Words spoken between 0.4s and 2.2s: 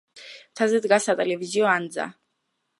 მთაზე დგას სატელევიზიო ანძა.